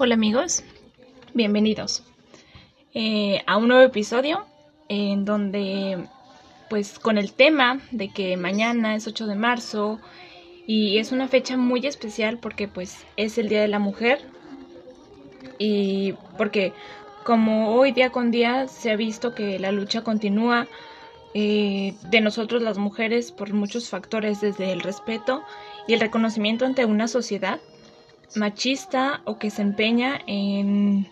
[0.00, 0.62] Hola amigos,
[1.34, 2.04] bienvenidos
[2.94, 4.46] eh, a un nuevo episodio
[4.88, 6.06] en donde
[6.70, 10.00] pues con el tema de que mañana es 8 de marzo
[10.66, 14.20] y es una fecha muy especial porque pues es el Día de la Mujer
[15.58, 16.72] y porque
[17.24, 20.66] como hoy día con día se ha visto que la lucha continúa
[21.34, 25.42] eh, de nosotros las mujeres por muchos factores desde el respeto
[25.86, 27.60] y el reconocimiento ante una sociedad
[28.34, 31.08] machista o que se empeña en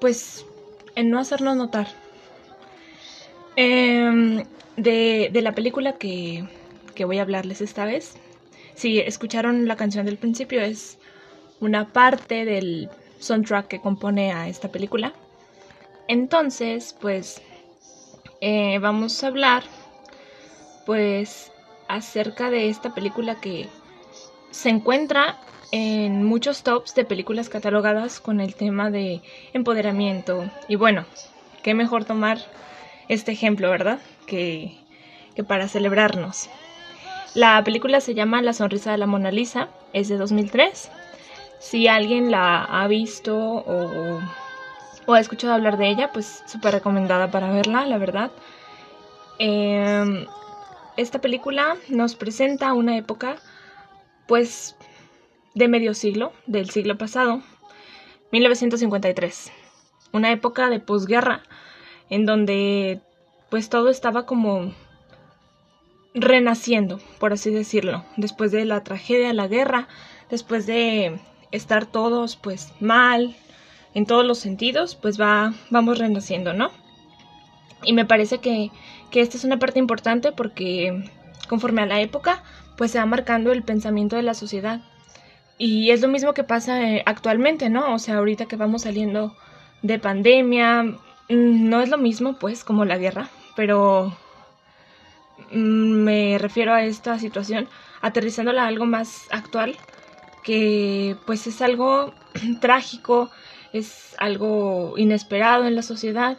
[0.00, 0.44] pues
[0.96, 1.88] en no hacernos notar
[3.56, 4.42] Em,
[4.76, 6.44] de, de, la película que,
[6.94, 8.14] que voy a hablarles esta vez.
[8.74, 10.98] Si escucharon la canción del principio, es
[11.60, 12.88] una parte del
[13.20, 15.12] soundtrack que compone a esta película.
[16.08, 17.40] Entonces, pues,
[18.46, 19.62] eh, vamos a hablar,
[20.84, 21.50] pues,
[21.88, 23.70] acerca de esta película que
[24.50, 25.38] se encuentra
[25.72, 29.22] en muchos tops de películas catalogadas con el tema de
[29.54, 30.50] empoderamiento.
[30.68, 31.06] Y bueno,
[31.62, 32.36] qué mejor tomar
[33.08, 33.98] este ejemplo, ¿verdad?
[34.26, 34.76] Que,
[35.34, 36.50] que para celebrarnos.
[37.32, 40.90] La película se llama La sonrisa de la Mona Lisa, es de 2003.
[41.60, 44.20] Si alguien la ha visto o,
[45.06, 48.30] o ha escuchado hablar de ella, pues súper recomendada para verla, la verdad.
[49.38, 50.26] Eh,
[50.96, 53.36] esta película nos presenta una época,
[54.26, 54.76] pues,
[55.54, 57.42] de medio siglo, del siglo pasado,
[58.32, 59.52] 1953.
[60.12, 61.42] Una época de posguerra
[62.10, 63.00] en donde
[63.50, 64.72] pues todo estaba como
[66.14, 69.88] renaciendo, por así decirlo, después de la tragedia, la guerra,
[70.30, 71.18] después de
[71.50, 73.36] estar todos pues mal
[73.94, 76.70] en todos los sentidos, pues va vamos renaciendo, ¿no?
[77.84, 78.70] Y me parece que,
[79.10, 81.10] que esta es una parte importante porque
[81.48, 82.42] conforme a la época,
[82.76, 84.80] pues se va marcando el pensamiento de la sociedad.
[85.58, 87.94] Y es lo mismo que pasa eh, actualmente, ¿no?
[87.94, 89.36] O sea, ahorita que vamos saliendo
[89.82, 94.16] de pandemia, Mm, no es lo mismo, pues, como la guerra, pero
[95.50, 97.68] mm, me refiero a esta situación
[98.02, 99.76] aterrizándola a algo más actual,
[100.42, 102.14] que pues es algo
[102.60, 103.30] trágico,
[103.74, 106.38] es algo inesperado en la sociedad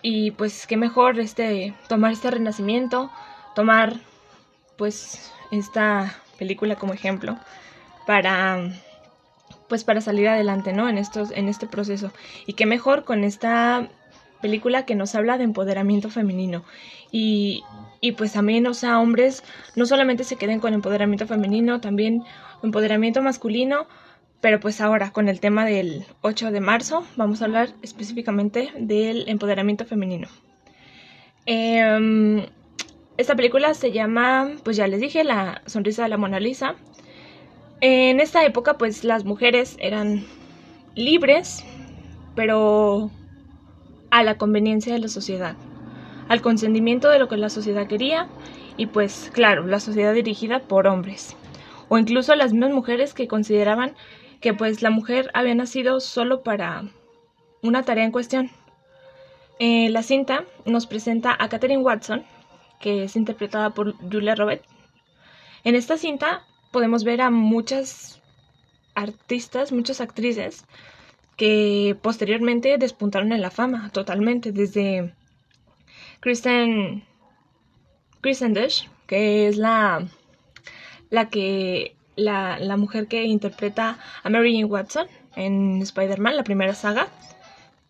[0.00, 3.10] y pues qué mejor este tomar este renacimiento,
[3.54, 3.96] tomar
[4.78, 7.38] pues esta película como ejemplo
[8.06, 8.72] para
[9.68, 10.88] pues para salir adelante, ¿no?
[10.88, 12.10] En estos en este proceso.
[12.46, 13.88] Y qué mejor con esta
[14.40, 16.64] película que nos habla de empoderamiento femenino.
[17.10, 17.62] Y,
[18.00, 19.44] y pues también, o sea, hombres
[19.76, 22.24] no solamente se queden con empoderamiento femenino, también
[22.62, 23.86] empoderamiento masculino,
[24.42, 29.28] pero pues ahora con el tema del 8 de marzo vamos a hablar específicamente del
[29.28, 30.26] empoderamiento femenino.
[31.46, 32.44] Em,
[33.16, 36.74] esta película se llama, pues ya les dije, La sonrisa de la Mona Lisa.
[37.80, 40.24] En esta época pues las mujeres eran
[40.96, 41.64] libres,
[42.34, 43.12] pero
[44.10, 45.54] a la conveniencia de la sociedad,
[46.28, 48.26] al consentimiento de lo que la sociedad quería
[48.76, 51.36] y pues claro, la sociedad dirigida por hombres
[51.88, 53.94] o incluso las mismas mujeres que consideraban
[54.42, 56.84] que pues la mujer había nacido solo para
[57.62, 58.50] una tarea en cuestión.
[59.60, 62.24] Eh, la cinta nos presenta a Katherine Watson,
[62.80, 64.68] que es interpretada por Julia Roberts.
[65.62, 68.20] En esta cinta podemos ver a muchas
[68.94, 70.64] artistas, muchas actrices
[71.36, 75.14] que posteriormente despuntaron en la fama totalmente, desde
[76.20, 77.04] Kristen,
[78.20, 80.08] Kristen Dush, que es la,
[81.10, 85.06] la que la, la, mujer que interpreta a Mary Jane Watson
[85.36, 87.08] en Spider-Man, la primera saga,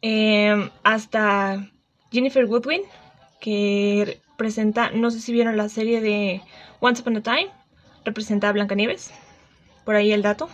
[0.03, 1.69] eh, hasta
[2.11, 2.83] Jennifer Goodwin,
[3.41, 6.43] que presenta, no sé si vieron la serie de
[6.81, 7.49] Once Upon a Time,
[8.05, 9.13] representa a Blancanieves,
[9.85, 10.49] por ahí el dato,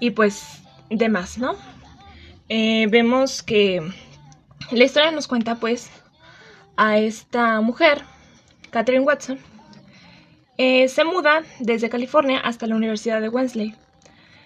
[0.00, 1.54] y pues demás, ¿no?
[2.48, 3.80] Eh, vemos que
[4.72, 5.90] la historia nos cuenta pues
[6.76, 8.02] a esta mujer,
[8.70, 9.38] Catherine Watson,
[10.62, 13.74] eh, se muda desde California hasta la Universidad de Wensley,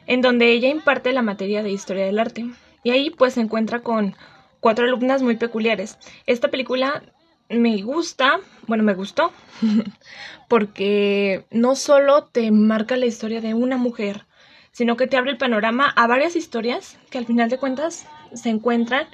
[0.06, 2.46] en donde ella imparte la materia de historia del arte.
[2.84, 4.14] Y ahí pues se encuentra con
[4.60, 5.98] cuatro alumnas muy peculiares.
[6.26, 7.02] Esta película
[7.48, 8.38] me gusta,
[8.68, 9.32] bueno, me gustó,
[10.48, 14.24] porque no solo te marca la historia de una mujer,
[14.70, 18.50] sino que te abre el panorama a varias historias que al final de cuentas se
[18.50, 19.08] encuentran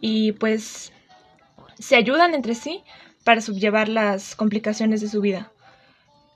[0.00, 0.94] y pues
[1.78, 2.84] se ayudan entre sí
[3.22, 5.52] para subllevar las complicaciones de su vida.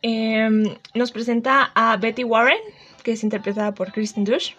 [0.03, 2.59] Em, nos presenta a Betty Warren,
[3.03, 4.55] que es interpretada por Kristen Dush,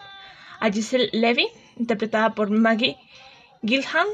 [0.60, 1.48] a Giselle Levy,
[1.78, 2.96] interpretada por Maggie
[3.62, 4.06] Gilhan,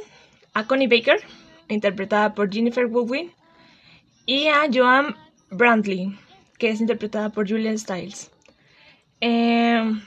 [0.54, 1.20] a Connie Baker,
[1.68, 3.32] interpretada por Jennifer Woodwin,
[4.26, 5.16] y a Joan
[5.50, 6.16] Brantley,
[6.58, 8.30] que es interpretada por Julian Stiles.
[9.20, 10.02] Em,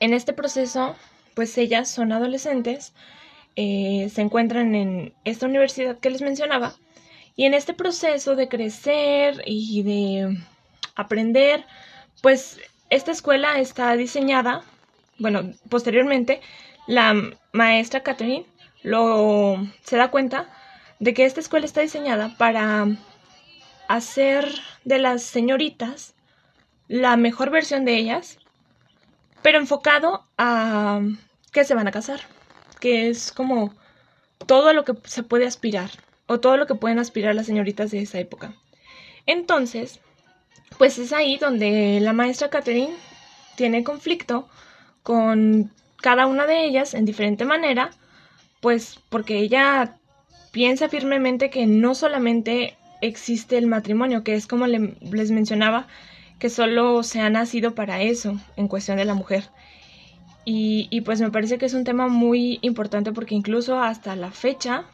[0.00, 0.96] En este proceso,
[1.34, 2.94] pues ellas son adolescentes,
[3.56, 6.74] eh, se encuentran en esta universidad que les mencionaba,
[7.40, 10.36] y en este proceso de crecer y de
[10.94, 11.64] aprender,
[12.20, 12.60] pues
[12.90, 14.62] esta escuela está diseñada,
[15.16, 16.42] bueno, posteriormente,
[16.86, 17.14] la
[17.52, 18.44] maestra Catherine
[18.82, 20.50] lo, se da cuenta
[20.98, 22.88] de que esta escuela está diseñada para
[23.88, 24.46] hacer
[24.84, 26.12] de las señoritas
[26.88, 28.36] la mejor versión de ellas,
[29.40, 31.00] pero enfocado a
[31.52, 32.20] que se van a casar,
[32.80, 33.74] que es como
[34.46, 35.88] todo lo que se puede aspirar
[36.30, 38.54] o todo lo que pueden aspirar las señoritas de esa época.
[39.26, 39.98] Entonces,
[40.78, 42.94] pues es ahí donde la maestra Catherine
[43.56, 44.48] tiene conflicto
[45.02, 47.90] con cada una de ellas en diferente manera,
[48.60, 49.96] pues porque ella
[50.52, 55.88] piensa firmemente que no solamente existe el matrimonio, que es como les mencionaba,
[56.38, 59.48] que solo se ha nacido para eso en cuestión de la mujer.
[60.44, 64.30] Y, y, pues me parece que es un tema muy importante porque incluso hasta la
[64.30, 64.84] fecha,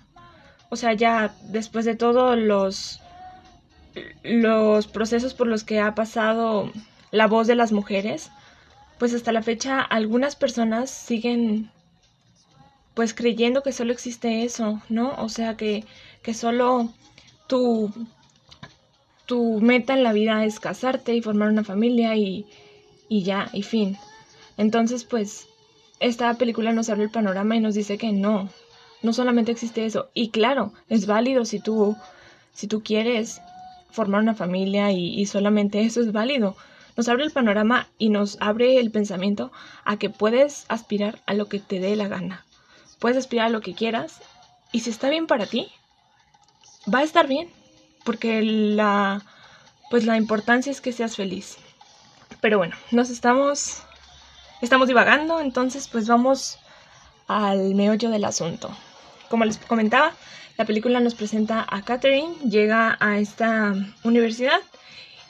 [0.70, 3.00] o sea, ya después de todos los,
[4.22, 6.70] los procesos por los que ha pasado
[7.10, 8.30] la voz de las mujeres,
[8.98, 11.70] pues hasta la fecha algunas personas siguen
[12.94, 15.14] pues creyendo que solo existe eso, ¿no?
[15.18, 15.84] O sea, que,
[16.22, 16.88] que solo
[17.46, 17.92] tu,
[19.26, 22.46] tu meta en la vida es casarte y formar una familia y,
[23.10, 23.98] y ya, y fin.
[24.56, 25.46] Entonces, pues,
[26.00, 28.48] esta película nos abre el panorama y nos dice que no,
[29.02, 30.10] no solamente existe eso.
[30.14, 31.96] Y claro, es válido si tú,
[32.52, 33.40] si tú quieres
[33.90, 36.56] formar una familia y, solamente eso es válido.
[36.96, 39.52] Nos abre el panorama y nos abre el pensamiento
[39.84, 42.44] a que puedes aspirar a lo que te dé la gana.
[42.98, 44.20] Puedes aspirar a lo que quieras
[44.72, 45.68] y si está bien para ti,
[46.92, 47.48] va a estar bien
[48.04, 49.22] porque la
[49.90, 51.56] pues la importancia es que seas feliz.
[52.40, 53.82] Pero bueno, nos estamos
[54.62, 56.58] estamos divagando, entonces pues vamos
[57.28, 58.70] al meollo del asunto.
[59.28, 60.12] Como les comentaba,
[60.56, 63.74] la película nos presenta a Catherine, llega a esta
[64.04, 64.60] universidad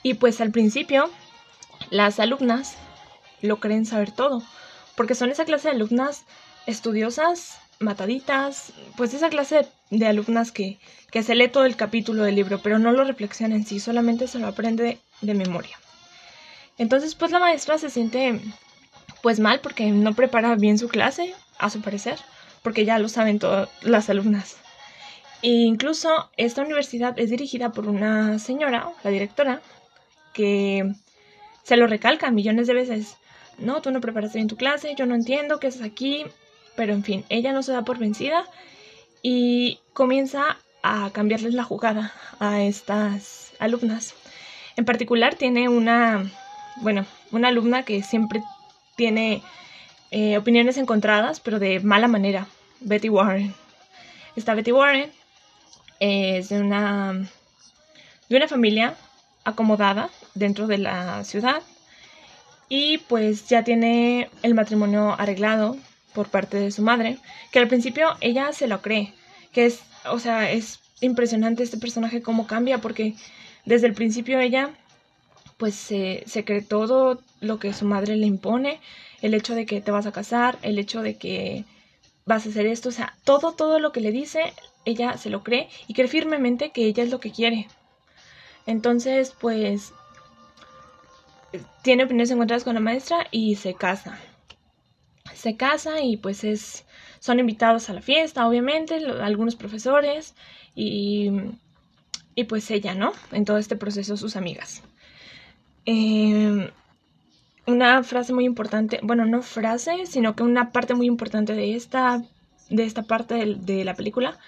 [0.03, 1.09] y pues al principio
[1.89, 2.75] las alumnas
[3.41, 4.43] lo creen saber todo,
[4.95, 6.25] porque son esa clase de alumnas
[6.65, 10.79] estudiosas, mataditas, pues esa clase de alumnas que,
[11.11, 14.27] que se lee todo el capítulo del libro, pero no lo reflexiona en sí, solamente
[14.27, 15.77] se lo aprende de memoria.
[16.77, 18.39] Entonces, pues la maestra se siente
[19.21, 22.19] pues mal porque no prepara bien su clase, a su parecer,
[22.67, 24.57] porque ya lo saben todas las alumnas.
[25.41, 29.61] E incluso esta universidad es dirigida por una señora, la directora,
[30.33, 30.91] que
[31.63, 33.15] se lo recalca millones de veces.
[33.57, 36.25] No, tú no preparaste bien tu clase, yo no entiendo qué haces aquí,
[36.75, 38.43] pero en fin, ella no se da por vencida
[39.21, 44.13] y comienza a cambiarles la jugada a estas alumnas.
[44.75, 46.29] En particular tiene una,
[46.81, 48.43] bueno, una alumna que siempre
[48.97, 49.41] tiene
[50.11, 52.47] eh, opiniones encontradas, pero de mala manera,
[52.79, 53.53] Betty Warren.
[54.35, 55.11] Esta Betty Warren
[55.99, 57.13] es de una,
[58.29, 58.95] de una familia
[59.43, 61.63] acomodada dentro de la ciudad
[62.69, 65.77] y pues ya tiene el matrimonio arreglado
[66.13, 67.17] por parte de su madre,
[67.51, 69.13] que al principio ella se lo cree,
[69.51, 73.15] que es, o sea, es impresionante este personaje cómo cambia, porque
[73.65, 74.71] desde el principio ella
[75.57, 78.79] pues se, se cree todo lo que su madre le impone,
[79.21, 81.65] el hecho de que te vas a casar, el hecho de que
[82.27, 84.53] vas a hacer esto, o sea, todo, todo lo que le dice,
[84.85, 87.67] ella se lo cree y cree firmemente que ella es lo que quiere.
[88.65, 89.93] Entonces, pues,
[91.81, 94.19] tiene opiniones encontradas con la maestra y se casa.
[95.33, 96.85] Se casa y pues es,
[97.19, 100.35] son invitados a la fiesta, obviamente, algunos profesores
[100.75, 101.31] y,
[102.35, 103.13] y pues ella, ¿no?
[103.31, 104.83] En todo este proceso sus amigas.
[105.85, 106.71] Eh,
[107.67, 112.23] una frase muy importante, bueno, no frase, sino que una parte muy importante de esta,
[112.69, 114.39] de esta parte de, la película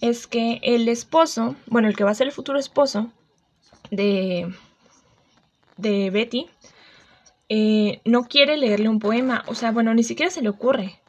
[0.00, 3.10] es que el esposo, bueno, el que va a ser el futuro esposo
[3.90, 4.52] de,
[5.76, 6.48] de Betty,
[7.48, 11.00] eh, no quiere leerle un poema, o sea, bueno, ni siquiera se le ocurre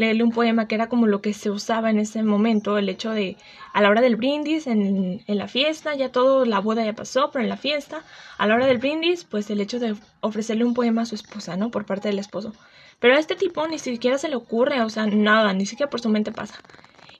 [0.00, 3.10] leerle un poema que era como lo que se usaba en ese momento, el hecho
[3.10, 3.36] de
[3.72, 7.44] a la hora del brindis, en, la fiesta, ya todo, la boda ya pasó, pero
[7.44, 8.02] en la fiesta,
[8.38, 11.56] a la hora del brindis, pues el hecho de ofrecerle un poema a su esposa,
[11.56, 11.70] ¿no?
[11.70, 12.52] Por parte del esposo.
[12.98, 16.00] Pero a este tipo ni siquiera se le ocurre, o sea, nada, ni siquiera por
[16.00, 16.54] su mente pasa.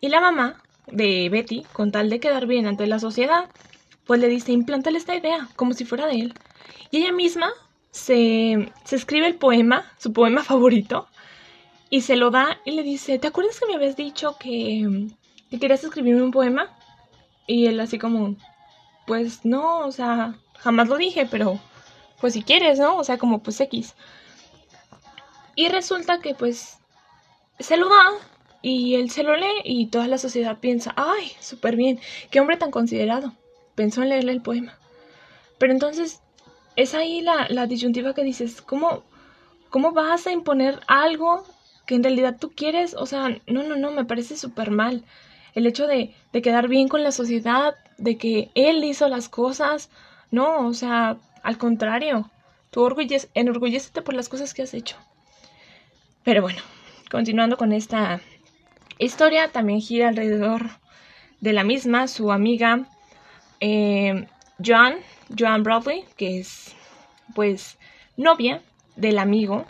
[0.01, 3.51] Y la mamá de Betty, con tal de quedar bien ante la sociedad,
[4.07, 6.35] pues le dice, implántale esta idea, como si fuera de él.
[6.91, 7.51] Y ella misma
[7.91, 11.07] se, se escribe el poema, su poema favorito,
[11.91, 15.09] y se lo da y le dice, ¿te acuerdas que me habías dicho que,
[15.51, 16.77] que querías escribirme un poema?
[17.49, 18.37] Y él así como,
[19.07, 21.59] pues no, o sea, jamás lo dije, pero
[22.21, 22.97] pues si quieres, ¿no?
[22.97, 23.97] O sea, como pues X.
[25.57, 26.79] Y resulta que pues
[27.59, 28.05] se lo da
[28.63, 31.99] y él se lo lee y toda la sociedad piensa, ay, súper bien,
[32.31, 33.35] qué hombre tan considerado.
[33.75, 34.79] Pensó en leerle el poema.
[35.59, 36.23] Pero entonces
[36.77, 39.03] es ahí la, la disyuntiva que dices, ¿cómo,
[39.71, 41.45] ¿cómo vas a imponer algo
[41.91, 42.95] que en realidad tú quieres?
[42.95, 45.03] O sea, no, no, no, me parece súper mal.
[45.57, 49.91] El hecho de, de quedar bien con la sociedad, de que él hizo las cosas,
[50.31, 52.31] no, o sea, al contrario,
[52.71, 52.87] tú
[53.35, 54.95] enorgullécete por las cosas que has hecho.
[56.23, 56.61] Pero bueno,
[57.11, 58.21] continuando con esta
[58.99, 60.71] historia, también gira alrededor
[61.41, 62.87] de la misma su amiga
[63.59, 64.29] eh,
[64.65, 64.99] Joan,
[65.37, 66.73] Joan Broadway, que es
[67.35, 67.79] pues
[68.17, 68.63] novia
[68.95, 69.67] del amigo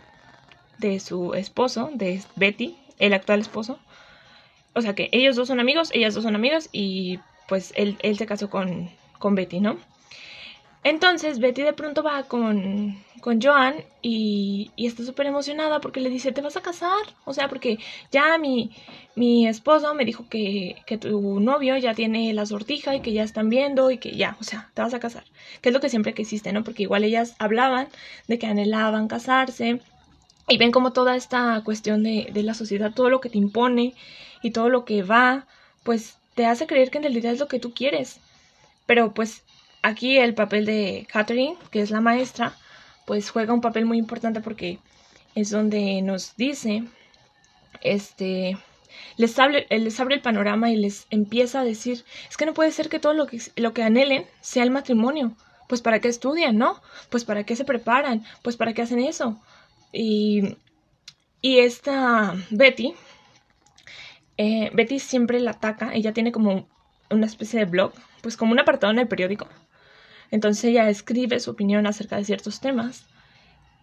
[0.80, 3.78] de su esposo, de Betty, el actual esposo.
[4.74, 7.18] O sea que ellos dos son amigos, ellas dos son amigas y
[7.48, 9.76] pues él, él se casó con, con Betty, ¿no?
[10.82, 16.08] Entonces Betty de pronto va con, con Joan y, y está súper emocionada porque le
[16.08, 17.02] dice, te vas a casar.
[17.26, 17.78] O sea, porque
[18.10, 18.70] ya mi,
[19.14, 23.24] mi esposo me dijo que, que tu novio ya tiene la sortija y que ya
[23.24, 25.24] están viendo y que ya, o sea, te vas a casar.
[25.60, 26.64] Que es lo que siempre que existe, ¿no?
[26.64, 27.88] Porque igual ellas hablaban
[28.26, 29.80] de que anhelaban casarse
[30.50, 33.94] y ven como toda esta cuestión de, de la sociedad, todo lo que te impone
[34.42, 35.46] y todo lo que va,
[35.84, 38.20] pues te hace creer que en realidad es lo que tú quieres.
[38.86, 39.42] Pero pues
[39.82, 42.56] aquí el papel de Catherine, que es la maestra,
[43.06, 44.78] pues juega un papel muy importante porque
[45.34, 46.84] es donde nos dice,
[47.82, 48.56] este,
[49.16, 52.72] les abre, les abre el panorama y les empieza a decir, es que no puede
[52.72, 55.32] ser que todo lo que, lo que anhelen sea el matrimonio.
[55.68, 56.80] Pues para qué estudian, ¿no?
[57.10, 59.40] Pues para qué se preparan, pues para qué hacen eso.
[59.92, 60.56] Y,
[61.40, 62.94] y esta Betty,
[64.36, 66.68] eh, Betty siempre la ataca, ella tiene como
[67.10, 67.92] una especie de blog,
[68.22, 69.48] pues como un apartado en el periódico,
[70.30, 73.06] entonces ella escribe su opinión acerca de ciertos temas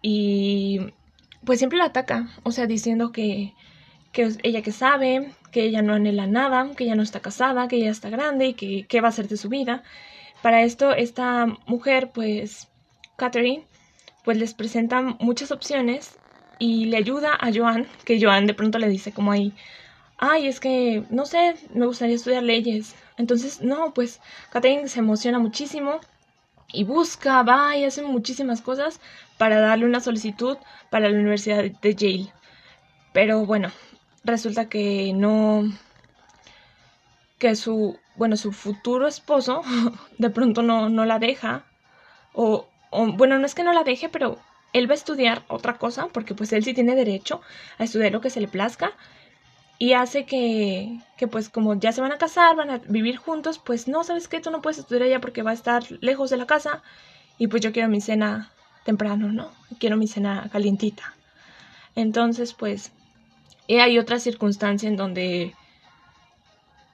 [0.02, 0.80] y
[1.44, 3.54] pues siempre la ataca, o sea, diciendo que,
[4.12, 7.76] que ella que sabe, que ella no anhela nada, que ella no está casada, que
[7.76, 9.82] ella está grande y que qué va a hacer de su vida.
[10.42, 12.68] Para esto, esta mujer, pues,
[13.16, 13.64] Catherine,
[14.28, 16.18] pues les presenta muchas opciones
[16.58, 19.54] y le ayuda a Joan, que Joan de pronto le dice como ahí,
[20.18, 22.94] ay, es que, no sé, me gustaría estudiar leyes.
[23.16, 24.20] Entonces, no, pues
[24.50, 26.00] Catherine se emociona muchísimo
[26.74, 29.00] y busca, va y hace muchísimas cosas
[29.38, 30.58] para darle una solicitud
[30.90, 32.30] para la Universidad de Yale.
[33.14, 33.70] Pero bueno,
[34.24, 35.72] resulta que no,
[37.38, 39.62] que su, bueno, su futuro esposo
[40.18, 41.64] de pronto no, no la deja.
[42.34, 44.38] O, bueno, no es que no la deje, pero
[44.72, 47.40] él va a estudiar otra cosa, porque pues él sí tiene derecho
[47.78, 48.92] a estudiar lo que se le plazca
[49.78, 53.58] y hace que, que pues como ya se van a casar, van a vivir juntos,
[53.58, 54.40] pues no, ¿sabes qué?
[54.40, 56.82] Tú no puedes estudiar allá porque va a estar lejos de la casa
[57.38, 58.50] y pues yo quiero mi cena
[58.84, 59.52] temprano, ¿no?
[59.78, 61.14] Quiero mi cena calientita.
[61.94, 62.92] Entonces, pues,
[63.68, 65.54] hay otra circunstancia en donde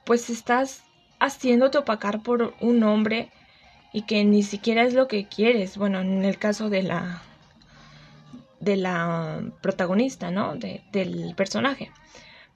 [0.05, 0.83] pues estás
[1.19, 3.31] haciéndote opacar por un hombre
[3.95, 5.77] y que ni siquiera es lo que quieres.
[5.77, 7.21] Bueno, en el caso de la
[8.59, 10.57] de la protagonista, ¿no?
[10.57, 11.91] De, del personaje.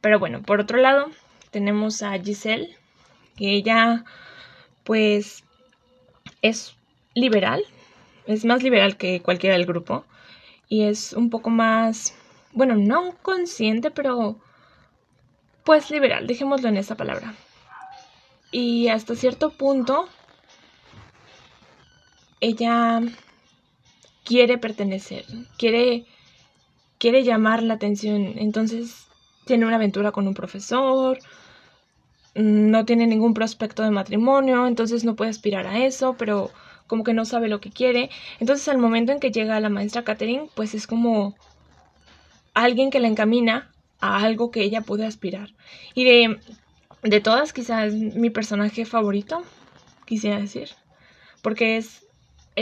[0.02, 1.06] Pero bueno, por otro lado,
[1.50, 2.76] tenemos a Giselle,
[3.38, 4.04] que ella
[4.84, 5.46] pues
[6.42, 6.76] es
[7.16, 7.64] liberal,
[8.28, 10.04] es más liberal que cualquiera del grupo
[10.68, 12.16] y es un poco más,
[12.52, 14.38] bueno, no consciente, pero
[15.64, 17.34] pues liberal, dejémoslo en esa palabra.
[18.52, 20.10] Y hasta cierto punto
[22.42, 23.02] ella
[24.24, 25.26] quiere pertenecer,
[25.58, 26.06] quiere
[27.00, 29.08] quiere llamar la atención, entonces
[29.46, 31.18] tiene una aventura con un profesor,
[32.36, 36.52] no tiene ningún prospecto de matrimonio, entonces no puede aspirar a eso, pero
[36.88, 38.10] como que no sabe lo que quiere.
[38.40, 41.36] Entonces al momento en que llega la maestra Catherine, pues es como
[42.54, 45.50] alguien que la encamina a algo que ella puede aspirar.
[45.94, 46.40] Y de,
[47.04, 49.44] de todas, quizás mi personaje favorito,
[50.06, 50.70] quisiera decir,
[51.42, 52.06] porque es,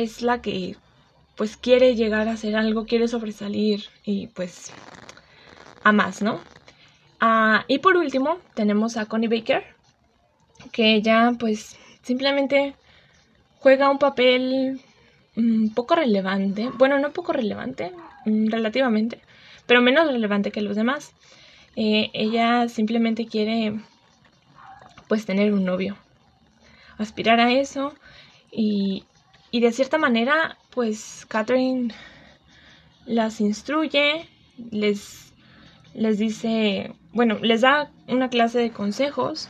[0.04, 0.76] es la que
[1.36, 4.72] pues quiere llegar a hacer algo, quiere sobresalir y pues
[5.84, 6.40] a más, ¿no?
[7.20, 9.64] Ah, y por último, tenemos a Connie Baker,
[10.72, 12.76] que ella pues simplemente
[13.60, 14.82] juega un papel
[15.36, 17.92] mm, poco relevante, bueno, no poco relevante,
[18.26, 19.22] mm, relativamente,
[19.66, 21.14] pero menos relevante que los demás.
[21.76, 23.80] Eh, ella simplemente quiere
[25.08, 25.96] pues tener un novio,
[26.98, 27.94] aspirar a eso
[28.52, 29.06] y,
[29.52, 31.94] y de cierta manera pues Catherine
[33.06, 34.28] las instruye,
[34.72, 35.28] les
[35.98, 39.50] les dice, bueno, les da una clase de consejos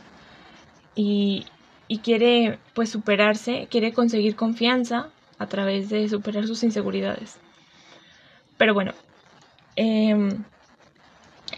[0.94, 1.44] y,
[1.88, 7.38] y quiere pues superarse, quiere conseguir confianza a través de superar sus inseguridades.
[8.56, 8.92] Pero bueno,
[9.76, 10.42] em,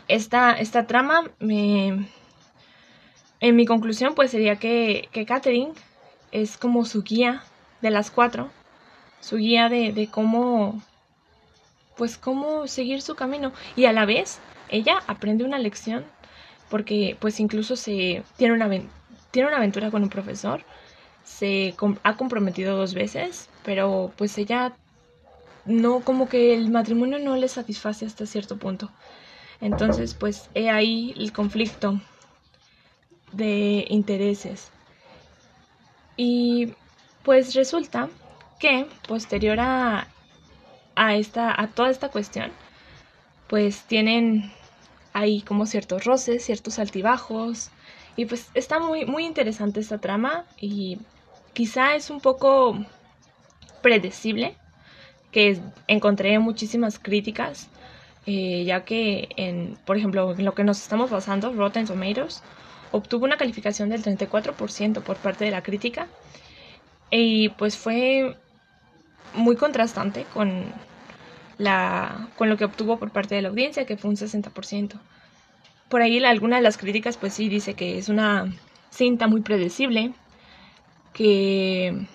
[0.08, 2.08] esta, esta trama, me,
[3.38, 5.72] en mi conclusión, pues sería que, que Catherine
[6.32, 7.44] es como su guía
[7.80, 8.50] de las cuatro,
[9.20, 10.82] su guía de, de cómo,
[11.96, 13.52] pues cómo seguir su camino.
[13.76, 16.04] Y a la vez, ella aprende una lección
[16.70, 18.68] porque pues incluso se tiene una,
[19.30, 20.62] tiene una aventura con un profesor,
[21.24, 24.72] se ha comprometido dos veces, pero pues ella
[25.64, 28.90] no, como que el matrimonio no le satisface hasta cierto punto.
[29.60, 32.00] Entonces, pues he ahí el conflicto
[33.32, 34.70] de intereses.
[36.16, 36.74] Y
[37.22, 38.08] pues resulta
[38.58, 40.08] que posterior a,
[40.94, 42.52] a, esta, a toda esta cuestión,
[43.48, 44.52] pues tienen
[45.12, 47.70] ahí como ciertos roces, ciertos altibajos.
[48.16, 50.98] Y pues está muy, muy interesante esta trama y
[51.52, 52.78] quizá es un poco
[53.82, 54.56] predecible,
[55.32, 57.68] que encontré muchísimas críticas,
[58.26, 62.42] eh, ya que en, por ejemplo, en lo que nos estamos basando, Rotten Tomatoes,
[62.92, 66.08] obtuvo una calificación del 34% por parte de la crítica
[67.10, 68.36] y pues fue
[69.34, 70.64] muy contrastante con,
[71.58, 74.96] la, con lo que obtuvo por parte de la audiencia, que fue un 60%.
[75.88, 78.52] Por ahí alguna de las críticas pues sí dice que es una
[78.90, 80.12] cinta muy predecible,
[81.12, 82.06] que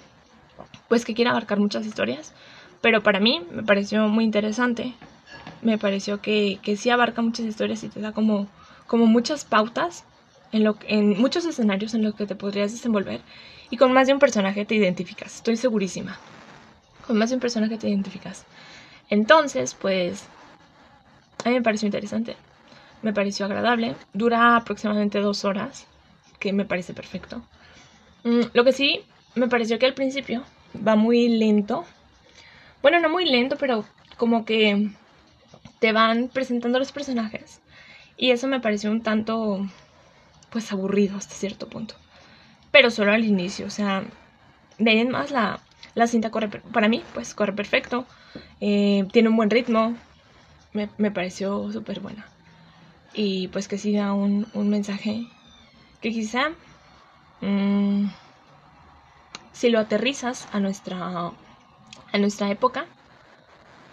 [0.88, 2.34] pues que quiere abarcar muchas historias,
[2.82, 4.94] pero para mí me pareció muy interesante,
[5.62, 8.48] me pareció que, que sí abarca muchas historias y te da como,
[8.88, 10.06] como muchas pautas
[10.56, 13.20] en, lo, en muchos escenarios en los que te podrías desenvolver
[13.70, 16.18] y con más de un personaje te identificas, estoy segurísima.
[17.06, 18.46] Con más de un personaje te identificas.
[19.10, 20.24] Entonces, pues,
[21.44, 22.38] a mí me pareció interesante,
[23.02, 25.88] me pareció agradable, dura aproximadamente dos horas,
[26.40, 27.44] que me parece perfecto.
[28.24, 29.02] Mm, lo que sí,
[29.36, 30.44] me pareció que al principio
[30.76, 31.84] va muy lento.
[32.82, 33.84] Bueno, no muy lento, pero
[34.16, 34.90] como que
[35.80, 37.60] te van presentando los personajes.
[38.16, 39.68] Y eso me pareció un tanto
[40.56, 41.96] pues aburrido hasta cierto punto.
[42.72, 44.06] Pero solo al inicio, o sea,
[44.78, 45.60] de ahí en más la,
[45.96, 48.06] la cinta corre, para mí, pues corre perfecto,
[48.62, 49.94] eh, tiene un buen ritmo,
[50.72, 52.26] me, me pareció súper buena.
[53.14, 55.26] Y pues que siga un, un mensaje
[56.00, 56.52] que quizá,
[57.42, 58.06] mmm,
[59.52, 61.32] si lo aterrizas a nuestra,
[62.14, 62.86] a nuestra época,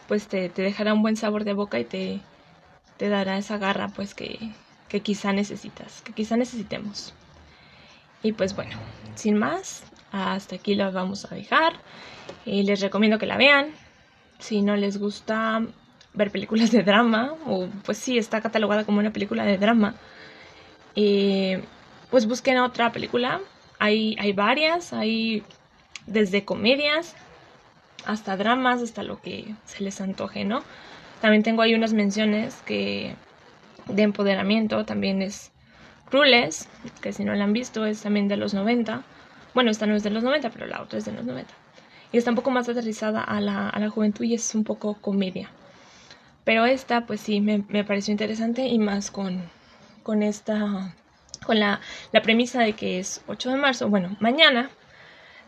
[0.06, 2.20] pues te, te dejará un buen sabor de boca y te,
[2.98, 4.38] te dará esa garra pues que,
[4.92, 7.14] que quizá necesitas, que quizá necesitemos.
[8.22, 8.76] Y pues bueno,
[9.14, 11.72] sin más, hasta aquí lo vamos a dejar.
[12.44, 13.70] Y les recomiendo que la vean.
[14.38, 15.62] Si no les gusta
[16.12, 19.94] ver películas de drama, o pues sí, está catalogada como una película de drama,
[20.94, 23.40] pues busquen otra película.
[23.78, 25.42] Hay, hay varias, hay
[26.06, 27.16] desde comedias
[28.04, 30.62] hasta dramas, hasta lo que se les antoje, ¿no?
[31.22, 33.16] También tengo ahí unas menciones que
[33.86, 35.52] de empoderamiento, también es
[36.10, 36.68] Crueles,
[37.00, 39.02] que si no la han visto es también de los 90.
[39.54, 41.52] Bueno, esta no es de los 90, pero la otra es de los 90.
[42.12, 44.94] Y está un poco más aterrizada a la, a la juventud y es un poco
[44.94, 45.50] comedia.
[46.44, 49.42] Pero esta, pues sí, me, me pareció interesante y más con,
[50.02, 50.94] con esta,
[51.46, 51.80] con la,
[52.12, 54.70] la premisa de que es 8 de marzo, bueno, mañana.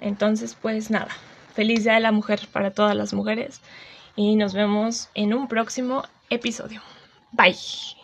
[0.01, 1.09] Entonces, pues nada,
[1.55, 3.61] feliz Día de la Mujer para todas las mujeres
[4.17, 6.81] y nos vemos en un próximo episodio.
[7.33, 8.04] Bye.